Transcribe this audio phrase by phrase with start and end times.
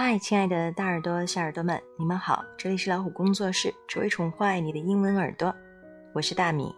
[0.00, 2.44] 嗨，亲爱的大耳朵、小耳朵们，你们好！
[2.56, 5.52] 这里是老虎工作室，只为宠坏你的英文耳朵。
[6.14, 6.72] 我是大米，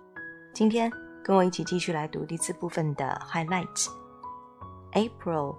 [0.54, 0.90] 今天
[1.22, 3.88] 跟我一起继续来读第四部分的 highlights。
[4.92, 5.54] April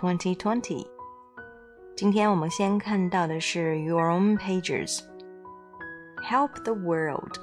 [0.00, 0.86] 2020。
[1.94, 5.00] 今天我们先看到的是 Your Own Pages。
[6.22, 7.38] Help the world.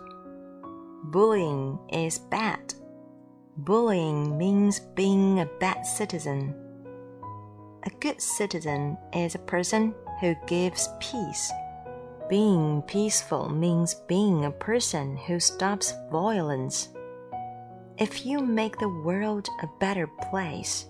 [1.11, 2.73] Bullying is bad.
[3.63, 6.64] Bullying means being a bad citizen.
[7.84, 11.50] A good citizen is a person who gives peace.
[12.28, 16.88] Being peaceful means being a person who stops violence.
[17.96, 20.84] If you make the world a better place,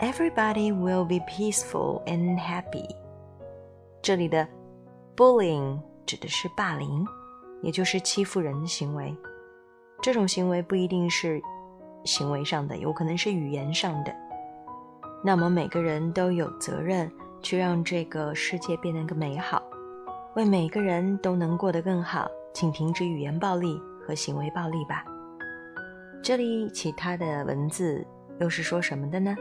[0.00, 2.88] everybody will be peaceful and happy.
[4.00, 4.46] 这里的
[5.16, 7.04] bullying 指的是霸凌，
[7.62, 9.14] 也就是欺负人的行为。
[10.00, 11.42] 这种行为不一定是
[12.04, 14.14] 行为上的，有可能是语言上的。
[15.25, 17.09] 那么每个人都有责任
[17.41, 19.63] 去让这个世界变得更美好，
[20.35, 22.27] 为每个人都能过得更好。
[22.53, 25.03] 请停止语言暴力和行为暴力吧。
[26.21, 28.05] 这里其他的文字
[28.39, 29.35] 又是说什么的呢？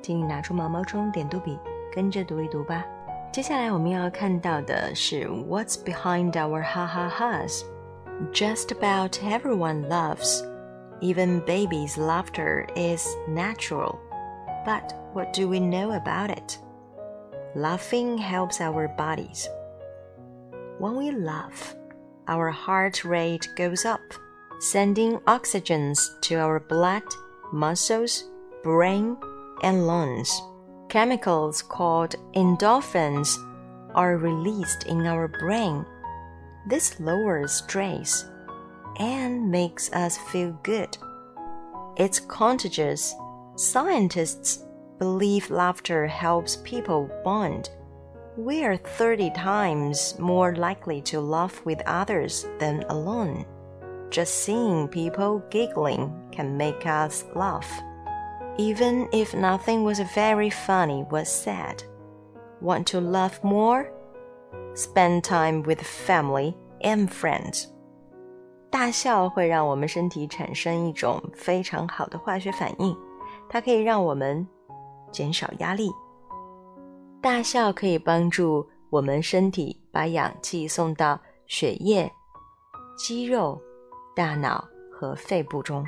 [0.00, 1.58] 请你拿出毛毛虫点读笔，
[1.92, 2.84] 跟着读一读吧。
[3.32, 7.64] 接下来我们要看到的是 What's behind our ha ha ha's?
[8.32, 10.42] Just about everyone loves,
[11.00, 13.98] Even babies' laughter is natural.
[14.64, 16.58] But what do we know about it?
[17.54, 19.48] Laughing helps our bodies.
[20.78, 21.76] When we laugh,
[22.26, 24.00] our heart rate goes up,
[24.60, 27.02] sending oxygens to our blood,
[27.52, 28.24] muscles,
[28.62, 29.16] brain,
[29.62, 30.40] and lungs.
[30.88, 33.36] Chemicals called endorphins
[33.94, 35.84] are released in our brain.
[36.66, 38.24] This lowers stress
[38.98, 40.96] and makes us feel good.
[41.96, 43.14] It's contagious
[43.55, 44.65] Scientists
[44.99, 47.69] believe laughter helps people bond.
[48.37, 53.45] We are 30 times more likely to laugh with others than alone.
[54.09, 57.69] Just seeing people giggling can make us laugh.
[58.57, 61.83] Even if nothing was very funny was said.
[62.61, 63.91] Want to laugh more?
[64.73, 67.67] Spend time with family and friends.
[68.69, 72.95] 大笑会让我们身体产生一种非常好的化学反应。
[73.48, 74.46] 它可以让我们
[75.12, 75.90] 减少压力。
[77.20, 82.10] 大笑可以帮助我们身体把氧气送到血液、
[82.96, 83.60] 肌肉、
[84.14, 84.62] 大脑
[84.92, 85.84] 和肺部中。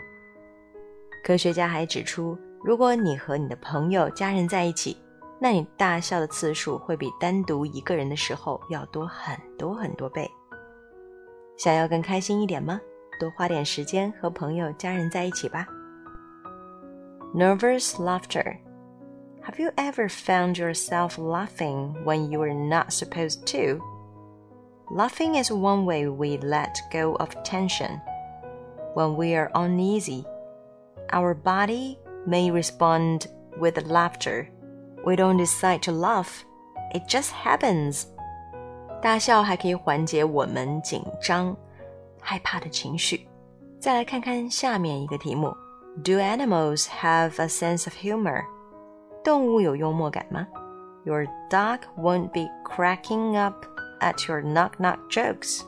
[1.22, 4.96] 科学家还指出，如果你和你的朋友、家人在一起，
[5.38, 10.30] 那你大笑的次数会比单独一个人的时候要多很多很多倍。
[11.58, 12.80] 想要更开心一点吗？
[13.18, 15.66] 多花点时间和朋友、家人在一起吧。
[17.33, 18.59] Nervous laughter.
[19.44, 23.81] Have you ever found yourself laughing when you were not supposed to?
[24.91, 28.01] Laughing is one way we let go of tension.
[28.94, 30.25] When we are uneasy,
[31.11, 33.27] our body may respond
[33.57, 34.49] with laughter.
[35.05, 36.44] We don't decide to laugh,
[36.94, 38.07] it just happens.
[39.01, 41.55] 大笑还可以缓解我们紧张、
[42.19, 43.27] 害怕的情绪。
[43.79, 45.55] 再来看看下面一个题目。
[46.01, 48.44] do animals have a sense of humor?
[49.23, 50.47] 动物有幽默感吗?
[51.03, 53.66] Your dog won't be cracking up
[53.99, 55.63] at your knock knock jokes.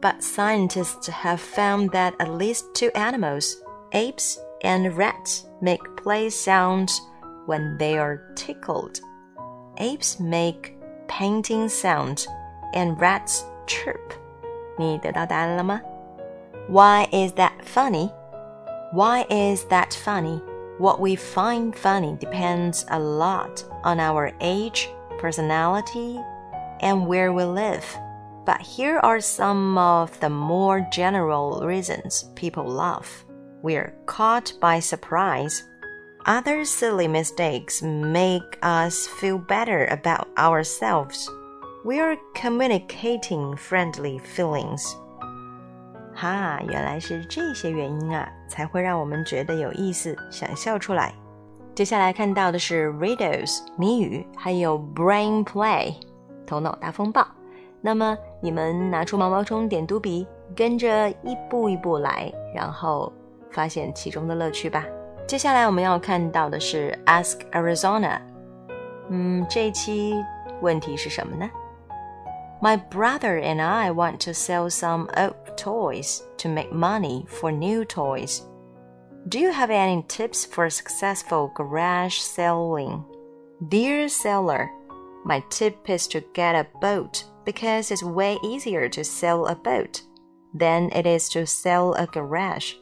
[0.00, 3.56] But scientists have found that at least two animals,
[3.92, 7.00] apes and rats, make play sounds
[7.46, 9.00] when they are tickled.
[9.78, 10.76] Apes make
[11.08, 12.26] painting sounds
[12.74, 14.12] and rats chirp.
[14.76, 15.80] 你得到答案了吗?
[16.68, 18.10] Why is that funny?
[18.93, 20.39] Why is that funny?
[20.77, 24.87] What we find funny depends a lot on our age,
[25.17, 26.19] personality,
[26.79, 27.83] and where we live.
[28.45, 33.25] But here are some of the more general reasons people laugh.
[33.63, 35.63] We're caught by surprise.
[36.27, 41.27] Other silly mistakes make us feel better about ourselves.
[41.83, 44.95] We're communicating friendly feelings.
[46.23, 51.13] 哈，原来是这些原因啊，才会让我们觉得有意思，想笑出来。
[51.75, 55.93] 接下来看到的是 riddles 谜语，还有 brain play
[56.47, 57.27] 头脑大风暴。
[57.81, 60.25] 那么你们拿出毛毛虫点读笔，
[60.55, 63.11] 跟着一步一步来，然后
[63.51, 64.85] 发现其中的乐趣吧。
[65.27, 68.21] 接下来我们要看到的是 ask Arizona。
[69.09, 70.15] 嗯，这一期
[70.61, 71.49] 问题是什么呢
[72.63, 78.41] ？My brother and I want to sell some old toys to make money for new toys.
[79.27, 83.03] Do you have any tips for successful garage selling?
[83.67, 84.71] Dear seller,
[85.25, 90.01] My tip is to get a boat because it's way easier to sell a boat
[90.53, 92.75] than it is to sell a garage.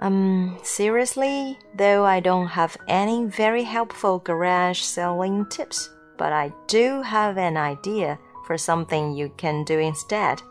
[0.00, 7.02] Um, seriously, though I don't have any very helpful garage selling tips, but I do
[7.02, 10.42] have an idea for something you can do instead.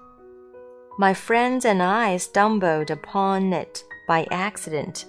[0.98, 5.06] My friends and I stumbled upon it by accident.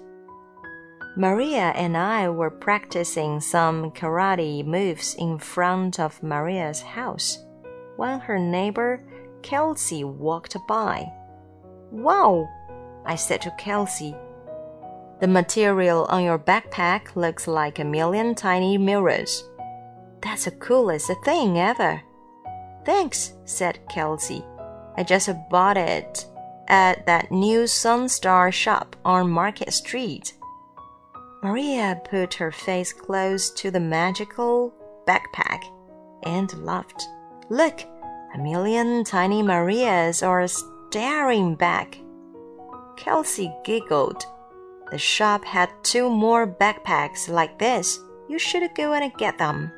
[1.16, 7.38] Maria and I were practicing some karate moves in front of Maria's house
[7.96, 9.02] when her neighbor
[9.42, 11.10] Kelsey walked by.
[11.90, 12.48] Wow,
[13.04, 14.14] I said to Kelsey.
[15.20, 19.44] The material on your backpack looks like a million tiny mirrors.
[20.22, 22.02] That's the coolest thing ever.
[22.84, 24.44] Thanks, said Kelsey.
[24.96, 26.26] I just bought it
[26.68, 30.34] at that new Sunstar shop on Market Street.
[31.42, 34.72] Maria put her face close to the magical
[35.06, 35.62] backpack
[36.24, 37.02] and laughed.
[37.48, 37.80] Look,
[38.34, 41.98] a million tiny Marias are staring back.
[42.96, 44.24] Kelsey giggled.
[44.90, 47.98] The shop had two more backpacks like this.
[48.28, 49.72] You should go and get them.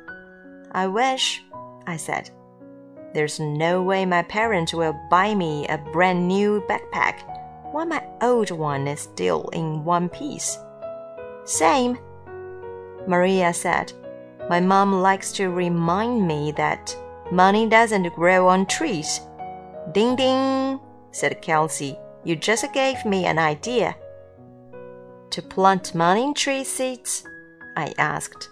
[0.73, 1.41] I wish,
[1.87, 2.29] I said.
[3.13, 7.21] There's no way my parents will buy me a brand new backpack
[7.71, 10.57] while my old one is still in one piece.
[11.45, 11.97] Same,
[13.07, 13.93] Maria said.
[14.49, 16.95] My mom likes to remind me that
[17.31, 19.21] Money doesn't grow on trees.
[19.91, 20.79] Ding ding,
[21.11, 21.97] said Kelsey.
[22.23, 23.95] You just gave me an idea.
[25.31, 27.23] To plant money tree seeds?
[27.75, 28.49] I asked.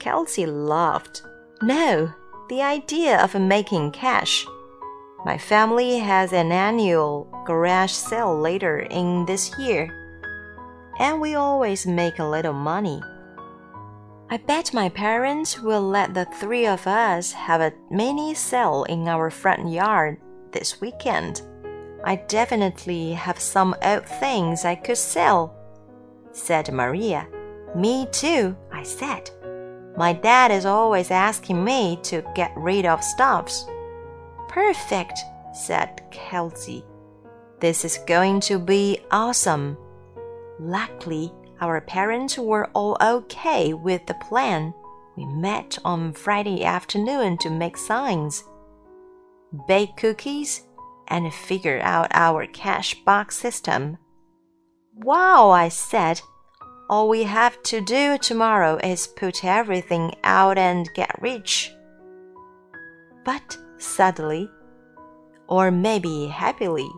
[0.00, 1.22] Kelsey laughed.
[1.62, 2.12] No,
[2.52, 4.46] the idea of making cash.
[5.24, 9.88] My family has an annual garage sale later in this year,
[10.98, 13.00] and we always make a little money.
[14.28, 19.08] I bet my parents will let the three of us have a mini sale in
[19.08, 20.18] our front yard
[20.50, 21.40] this weekend.
[22.04, 25.56] I definitely have some old things I could sell,
[26.32, 27.26] said Maria.
[27.74, 29.30] Me too, I said.
[29.96, 33.66] My dad is always asking me to get rid of stuffs.
[34.48, 35.18] Perfect,
[35.54, 36.84] said Kelsey.
[37.60, 39.76] This is going to be awesome.
[40.58, 44.74] Luckily, our parents were all okay with the plan.
[45.16, 48.44] We met on Friday afternoon to make signs,
[49.68, 50.62] bake cookies,
[51.08, 53.98] and figure out our cash box system.
[54.94, 56.22] Wow, I said.
[56.92, 61.72] All we have to do tomorrow is put everything out and get rich.
[63.24, 64.50] But suddenly,
[65.48, 66.90] or maybe happily,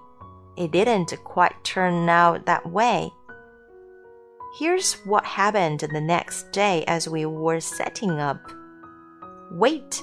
[0.57, 3.13] it didn't quite turn out that way.
[4.59, 8.51] Here's what happened the next day as we were setting up.
[9.53, 10.03] Wait,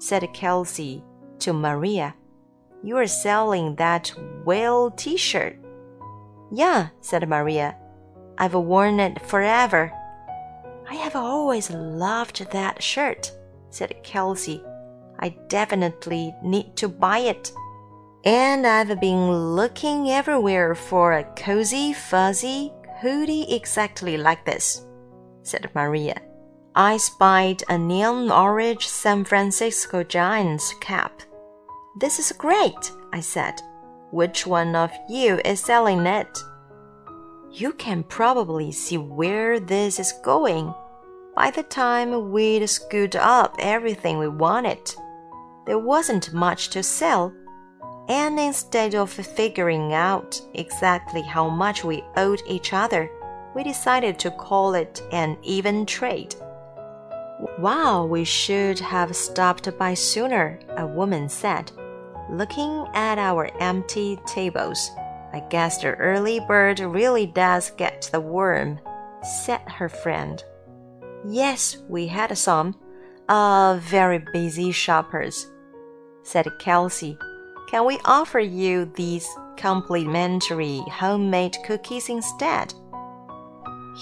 [0.00, 1.04] said Kelsey
[1.38, 2.16] to Maria.
[2.82, 4.12] You are selling that
[4.44, 5.56] whale t shirt.
[6.50, 7.76] Yeah, said Maria.
[8.38, 9.92] I've worn it forever.
[10.88, 13.32] I have always loved that shirt,
[13.70, 14.62] said Kelsey.
[15.18, 17.52] I definitely need to buy it.
[18.24, 24.86] And I've been looking everywhere for a cozy, fuzzy, hoodie exactly like this,
[25.42, 26.20] said Maria.
[26.74, 31.22] I spied a neon orange San Francisco Giants cap.
[31.98, 33.60] This is great, I said.
[34.12, 36.28] Which one of you is selling it?
[37.50, 40.74] You can probably see where this is going.
[41.34, 44.94] By the time we'd scooped up everything we wanted,
[45.66, 47.32] there wasn't much to sell
[48.08, 53.10] and instead of figuring out exactly how much we owed each other,
[53.54, 56.34] we decided to call it an even trade.
[57.58, 61.70] Wow, we should have stopped by sooner, a woman said,
[62.30, 64.90] looking at our empty tables.
[65.32, 68.80] I guess the early bird really does get the worm,
[69.22, 70.42] said her friend.
[71.26, 72.76] Yes, we had some.
[73.28, 75.50] Uh, very busy shoppers,
[76.22, 77.18] said Kelsey
[77.68, 82.72] can we offer you these complimentary homemade cookies instead?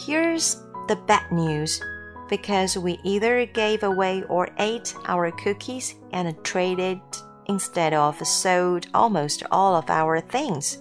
[0.07, 1.83] Here's the bad news
[2.29, 7.01] because we either gave away or ate our cookies and traded
[7.47, 10.81] instead of sold almost all of our things.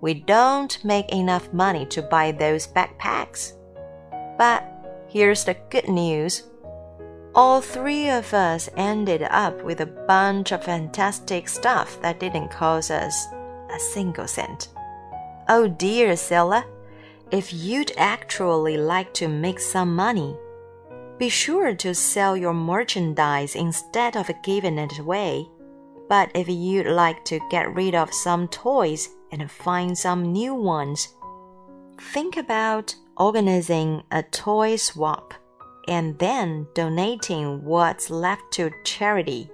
[0.00, 3.52] We don't make enough money to buy those backpacks.
[4.38, 4.64] But
[5.08, 6.44] here's the good news
[7.32, 12.90] all three of us ended up with a bunch of fantastic stuff that didn't cost
[12.90, 13.26] us
[13.72, 14.68] a single cent.
[15.48, 16.64] Oh dear, Sella,
[17.30, 20.36] if you'd actually like to make some money,
[21.18, 25.46] Be sure to sell your merchandise instead of giving it away.
[26.08, 31.07] But if you'd like to get rid of some toys and find some new ones,
[32.13, 35.33] think about organizing a toy swap
[35.87, 39.49] and then donating what's left to charity.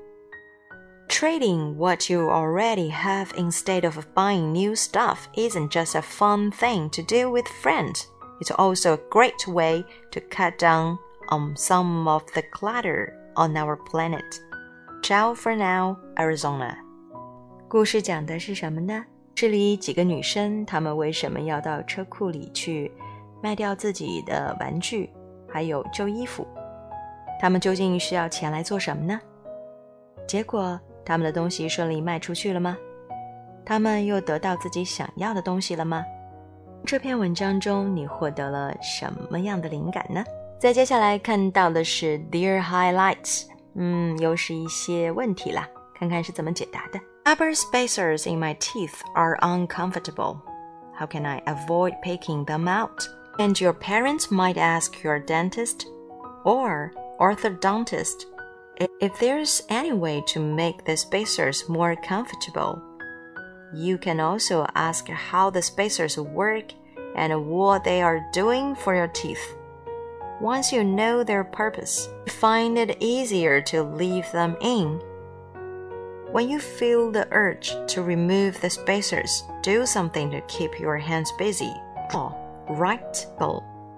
[1.07, 6.89] Trading what you already have instead of buying new stuff isn't just a fun thing
[6.91, 8.07] to do with friends.
[8.39, 10.97] It's also a great way to cut down
[11.29, 14.39] on some of the clutter on our planet.
[15.03, 16.77] Ciao for now, Arizona.
[17.67, 19.05] 故事讲的是什么呢？
[19.36, 22.90] 这里几个女生，她们为什么要到车库里去
[23.42, 25.10] 卖掉自己的玩具，
[25.46, 26.48] 还有旧衣服？
[27.38, 29.20] 她们究竟需要钱来做什么呢？
[30.26, 32.78] 结果，她们的东西顺利卖出去了吗？
[33.62, 36.02] 她们又得到自己想要的东西了吗？
[36.86, 40.24] 这篇文章中，你获得了什么样的灵感呢？
[40.58, 43.44] 在接下来看到的是 Dear Highlights。
[43.74, 46.98] 嗯，又是一些问题啦，看看是怎么解答的。
[47.26, 50.40] Rubber spacers in my teeth are uncomfortable.
[50.94, 53.04] How can I avoid picking them out?
[53.40, 55.88] And your parents might ask your dentist
[56.44, 58.26] or orthodontist
[59.00, 62.80] if there's any way to make the spacers more comfortable.
[63.74, 66.66] You can also ask how the spacers work
[67.16, 69.56] and what they are doing for your teeth.
[70.40, 75.02] Once you know their purpose, you find it easier to leave them in.
[76.35, 81.29] When you feel the urge to remove the spacers, do something to keep your hands
[81.37, 81.73] busy.
[82.09, 82.31] Draw,
[82.69, 83.27] write,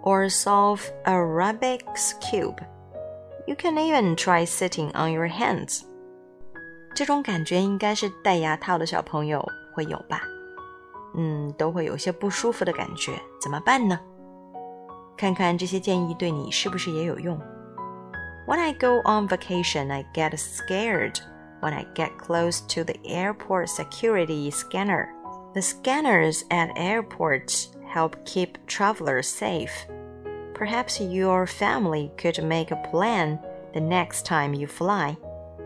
[0.04, 2.60] or solve a Rubik's Cube.
[3.46, 5.82] You can even try sitting on your hands.
[6.96, 10.22] 这种感觉应该是戴牙套的小朋友会有吧？
[11.16, 14.00] 嗯，都会有些不舒服的感觉，怎么办呢？
[15.16, 17.40] 看看这些建议对你是不是也有用。
[18.48, 21.18] When I go on vacation, I get scared
[21.61, 25.15] when I get close to the airport security scanner.
[25.55, 29.87] The scanners at airports help keep travelers safe.
[30.55, 33.39] Perhaps your family could make a plan
[33.75, 35.17] the next time you fly.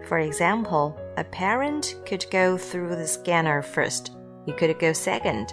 [0.07, 4.13] For example, a parent could go through the scanner first,
[4.47, 5.53] you could go second,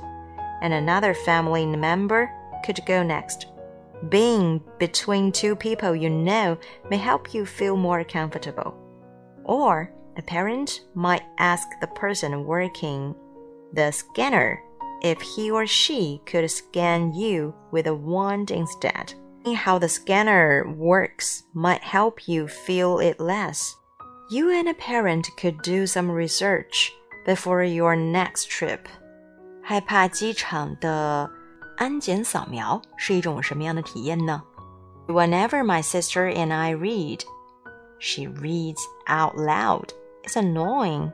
[0.62, 2.32] and another family member
[2.66, 3.48] could go next.
[4.10, 6.58] Being between two people you know
[6.90, 8.76] may help you feel more comfortable.
[9.44, 13.15] Or a parent might ask the person working
[13.73, 14.63] the scanner
[15.03, 19.15] if he or she could scan you with a wand instead.
[19.55, 23.77] How the scanner works might help you feel it less.
[24.31, 26.93] You and a parent could do some research
[27.27, 28.87] before your next trip.
[29.63, 31.31] 害怕机场的
[31.77, 34.43] 安检扫描是一种什么样的体验呢？
[35.09, 37.25] Whenever my sister and I read,
[37.99, 39.91] she reads out loud.
[40.23, 41.13] It's annoying.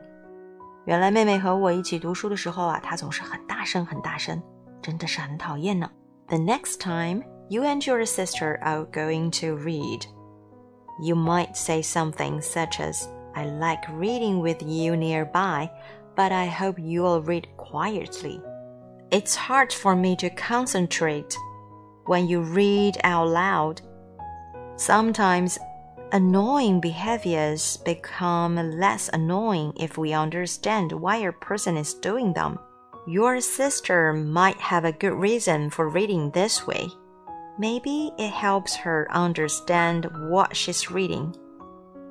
[0.85, 4.41] 原来妹妹和我一起读书的时候啊，她总是很大声很大声，
[4.81, 5.89] 真的是很讨厌呢。
[6.27, 10.05] The next time you and your sister are going to read,
[11.01, 15.69] you might say something such as, I like reading with you nearby,
[16.15, 18.41] but I hope you will read quietly.
[19.09, 21.35] It's hard for me to concentrate
[22.05, 23.81] when you read out loud.
[24.77, 25.59] Sometimes
[26.12, 32.58] annoying behaviors become less annoying if we understand why a person is doing them.
[33.06, 36.88] Your sister might have a good reason for reading this way.
[37.58, 41.34] Maybe it helps her understand what she's reading.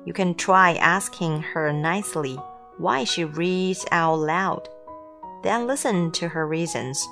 [0.04, 2.36] You can try asking her nicely
[2.78, 4.68] why she reads out loud
[5.46, 7.06] then listen to her reasons.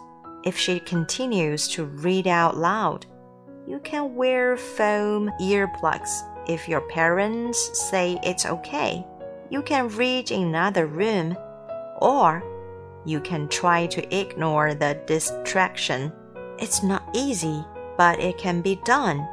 [0.45, 3.07] If she continues to read out loud,
[3.65, 6.11] you can wear foam earplugs.
[6.48, 7.58] If your parents
[7.90, 9.06] say it's okay,
[9.50, 11.38] you can read in another room,
[12.00, 12.44] or
[13.06, 16.12] you can try to ignore the distraction.
[16.58, 17.64] It's not easy,
[17.98, 19.28] but it can be done.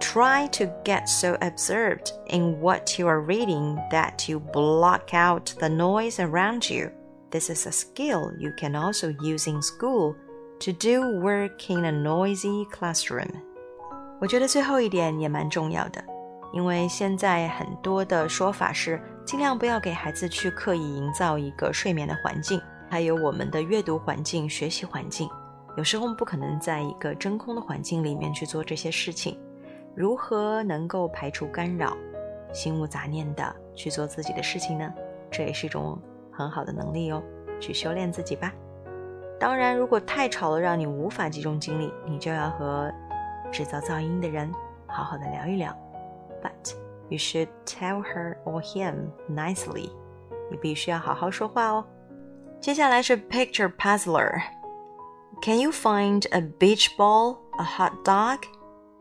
[0.00, 5.68] Try to get so absorbed in what you are reading that you block out the
[5.68, 6.90] noise around you.
[7.30, 10.14] This is a skill you can also use in school
[10.60, 13.42] to do work in a noisy classroom.
[14.18, 16.02] 我觉得最后一点也蛮重要的，
[16.51, 25.29] 因为现在很多的说法是尽量不要给孩子去刻意营造一个睡眠的环境，还有我们的阅读环境、学习环境。
[25.77, 29.39] 有时候我们不可能在一个真空的环境里面去做这些事情。
[29.95, 31.95] 如何能够排除干扰，
[32.53, 34.93] 心无杂念的去做自己的事情呢？
[35.29, 35.99] 这也是一种。
[36.33, 37.21] 很好的能力哦，
[37.59, 38.51] 去修炼自己吧。
[39.37, 42.89] 当然，如果太吵了，让你无法集中精力，你就要和
[43.51, 44.49] 制造噪音的人
[44.87, 45.77] 好好的聊一聊，
[46.42, 46.74] but
[47.10, 49.90] you should tell her or him nicely.
[50.50, 51.84] 你必须要好好说话哦。
[52.60, 58.44] 接下来是 picture puzzler。Can you find a beach ball, a hot dog,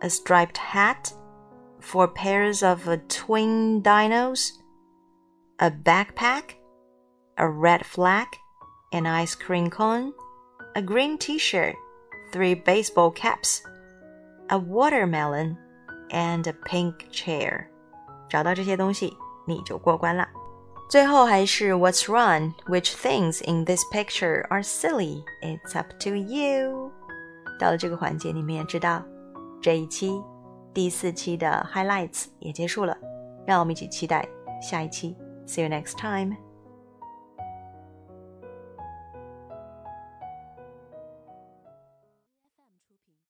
[0.01, 1.13] a striped hat,
[1.79, 4.51] four pairs of twin dinos,
[5.59, 6.55] a backpack,
[7.37, 8.27] a red flag,
[8.91, 10.13] an ice cream cone,
[10.75, 11.75] a green t-shirt,
[12.33, 13.61] three baseball caps,
[14.49, 15.57] a watermelon,
[16.09, 17.65] and a pink chair.
[18.29, 20.27] 找到这些东西，你就过关了。
[20.89, 22.53] 最后还是 What's wrong?
[22.67, 25.23] Which things in this picture are silly?
[25.41, 26.91] It's up to you.
[27.59, 29.03] 到了这个环节，你们也知道，
[29.61, 30.21] 这一期
[30.73, 32.95] 第四期的 highlights 也结束了。
[33.47, 34.27] 让我们一起期待
[34.61, 35.15] 下一期。
[35.47, 36.35] See you next time.